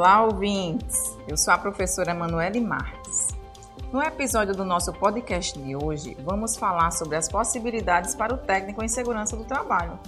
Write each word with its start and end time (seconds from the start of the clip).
Olá, 0.00 0.22
ouvintes! 0.22 1.18
Eu 1.26 1.36
sou 1.36 1.52
a 1.52 1.58
professora 1.58 2.12
Emanuele 2.12 2.60
Marques. 2.60 3.30
No 3.92 4.00
episódio 4.00 4.54
do 4.54 4.64
nosso 4.64 4.92
podcast 4.92 5.58
de 5.58 5.74
hoje, 5.74 6.16
vamos 6.20 6.56
falar 6.56 6.92
sobre 6.92 7.16
as 7.16 7.28
possibilidades 7.28 8.14
para 8.14 8.32
o 8.32 8.38
técnico 8.38 8.80
em 8.84 8.86
segurança 8.86 9.36
do 9.36 9.44
trabalho. 9.44 9.98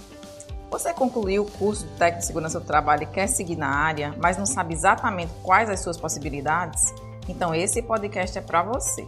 Você 0.69 0.93
concluiu 0.93 1.43
o 1.43 1.51
curso 1.51 1.85
de 1.85 1.93
técnico 1.97 2.23
em 2.23 2.25
segurança 2.25 2.57
do 2.57 2.65
trabalho 2.65 3.03
e 3.03 3.07
quer 3.07 3.27
seguir 3.27 3.57
na 3.57 3.67
área, 3.67 4.15
mas 4.17 4.37
não 4.37 4.45
sabe 4.45 4.73
exatamente 4.73 5.33
quais 5.43 5.69
as 5.69 5.81
suas 5.81 5.97
possibilidades? 5.97 6.93
Então 7.27 7.53
esse 7.53 7.81
podcast 7.81 8.37
é 8.37 8.41
para 8.41 8.63
você. 8.63 9.05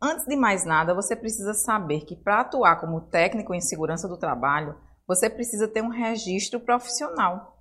Antes 0.00 0.24
de 0.24 0.36
mais 0.36 0.64
nada, 0.64 0.94
você 0.94 1.16
precisa 1.16 1.52
saber 1.52 2.02
que 2.02 2.14
para 2.14 2.42
atuar 2.42 2.76
como 2.76 3.00
técnico 3.00 3.52
em 3.52 3.60
segurança 3.60 4.06
do 4.06 4.16
trabalho, 4.16 4.76
você 5.04 5.28
precisa 5.28 5.66
ter 5.66 5.82
um 5.82 5.88
registro 5.88 6.60
profissional 6.60 7.59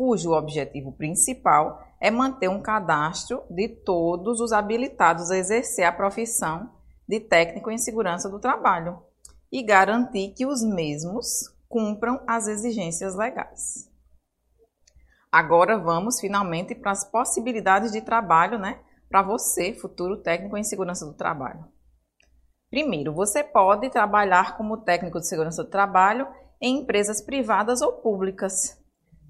cujo 0.00 0.32
objetivo 0.32 0.92
principal 0.92 1.86
é 2.00 2.10
manter 2.10 2.48
um 2.48 2.62
cadastro 2.62 3.42
de 3.50 3.68
todos 3.68 4.40
os 4.40 4.50
habilitados 4.50 5.30
a 5.30 5.36
exercer 5.36 5.84
a 5.84 5.92
profissão 5.92 6.72
de 7.06 7.20
técnico 7.20 7.70
em 7.70 7.76
segurança 7.76 8.26
do 8.26 8.40
trabalho 8.40 9.02
e 9.52 9.62
garantir 9.62 10.30
que 10.30 10.46
os 10.46 10.64
mesmos 10.64 11.54
cumpram 11.68 12.18
as 12.26 12.48
exigências 12.48 13.14
legais. 13.14 13.90
Agora 15.30 15.78
vamos 15.78 16.18
finalmente 16.18 16.74
para 16.74 16.92
as 16.92 17.04
possibilidades 17.04 17.92
de 17.92 18.00
trabalho, 18.00 18.58
né, 18.58 18.80
para 19.06 19.20
você, 19.20 19.74
futuro 19.74 20.22
técnico 20.22 20.56
em 20.56 20.64
segurança 20.64 21.04
do 21.04 21.12
trabalho. 21.12 21.66
Primeiro, 22.70 23.12
você 23.12 23.44
pode 23.44 23.90
trabalhar 23.90 24.56
como 24.56 24.78
técnico 24.78 25.20
de 25.20 25.28
segurança 25.28 25.62
do 25.62 25.68
trabalho 25.68 26.26
em 26.58 26.78
empresas 26.78 27.20
privadas 27.20 27.82
ou 27.82 28.00
públicas, 28.00 28.79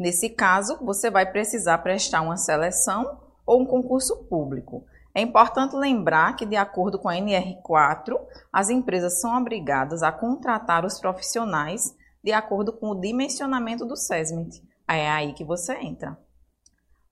Nesse 0.00 0.30
caso, 0.30 0.78
você 0.80 1.10
vai 1.10 1.30
precisar 1.30 1.76
prestar 1.76 2.22
uma 2.22 2.38
seleção 2.38 3.20
ou 3.44 3.60
um 3.60 3.66
concurso 3.66 4.16
público. 4.30 4.82
É 5.14 5.20
importante 5.20 5.76
lembrar 5.76 6.36
que, 6.36 6.46
de 6.46 6.56
acordo 6.56 6.98
com 6.98 7.06
a 7.06 7.16
NR4, 7.16 8.18
as 8.50 8.70
empresas 8.70 9.20
são 9.20 9.36
obrigadas 9.36 10.02
a 10.02 10.10
contratar 10.10 10.86
os 10.86 10.98
profissionais 10.98 11.94
de 12.24 12.32
acordo 12.32 12.72
com 12.72 12.88
o 12.88 12.98
dimensionamento 12.98 13.84
do 13.84 13.94
SESMIT. 13.94 14.66
É 14.88 15.06
aí 15.10 15.34
que 15.34 15.44
você 15.44 15.74
entra. 15.74 16.18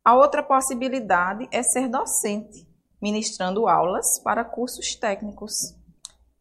A 0.03 0.15
outra 0.17 0.43
possibilidade 0.43 1.47
é 1.53 1.63
ser 1.63 1.89
docente, 1.89 2.67
ministrando 3.03 3.69
aulas 3.69 4.19
para 4.21 4.43
cursos 4.43 4.95
técnicos. 4.95 5.77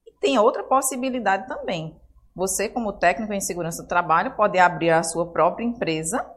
E 0.06 0.14
tem 0.22 0.40
outra 0.40 0.64
possibilidade 0.64 1.46
também. 1.46 2.00
Você, 2.34 2.70
como 2.70 2.94
técnico 2.94 3.34
em 3.34 3.42
segurança 3.42 3.84
do 3.84 3.90
trabalho, 3.90 4.38
pode 4.38 4.58
abrir 4.58 4.92
a 4.92 5.04
sua 5.04 5.26
própria 5.30 5.66
empresa 5.66 6.37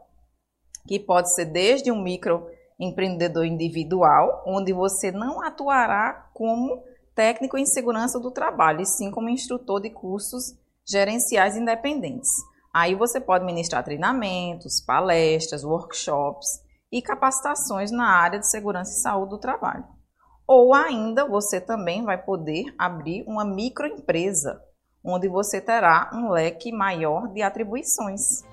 que 0.87 0.99
pode 0.99 1.33
ser 1.33 1.45
desde 1.45 1.91
um 1.91 2.01
microempreendedor 2.01 3.45
individual, 3.45 4.43
onde 4.45 4.73
você 4.73 5.11
não 5.11 5.41
atuará 5.41 6.29
como 6.33 6.83
técnico 7.15 7.57
em 7.57 7.65
segurança 7.65 8.19
do 8.19 8.31
trabalho, 8.31 8.81
e 8.81 8.85
sim 8.85 9.11
como 9.11 9.29
instrutor 9.29 9.81
de 9.81 9.89
cursos 9.89 10.55
gerenciais 10.85 11.55
independentes. 11.55 12.29
Aí 12.73 12.95
você 12.95 13.19
pode 13.19 13.45
ministrar 13.45 13.83
treinamentos, 13.83 14.81
palestras, 14.81 15.63
workshops 15.63 16.47
e 16.91 17.01
capacitações 17.01 17.91
na 17.91 18.05
área 18.05 18.39
de 18.39 18.49
segurança 18.49 18.91
e 18.91 19.01
saúde 19.01 19.31
do 19.31 19.39
trabalho. 19.39 19.83
Ou 20.47 20.73
ainda 20.73 21.27
você 21.27 21.59
também 21.61 22.03
vai 22.03 22.17
poder 22.17 22.65
abrir 22.77 23.23
uma 23.27 23.45
microempresa, 23.45 24.61
onde 25.03 25.27
você 25.27 25.61
terá 25.61 26.09
um 26.13 26.29
leque 26.29 26.71
maior 26.71 27.27
de 27.27 27.41
atribuições. 27.41 28.43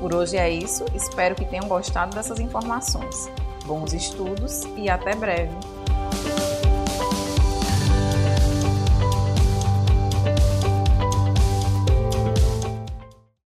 Por 0.00 0.14
hoje 0.14 0.36
é 0.36 0.50
isso, 0.50 0.84
espero 0.94 1.34
que 1.34 1.44
tenham 1.44 1.66
gostado 1.68 2.14
dessas 2.14 2.40
informações. 2.40 3.30
Bons 3.64 3.92
estudos 3.92 4.64
e 4.76 4.88
até 4.88 5.14
breve! 5.14 5.56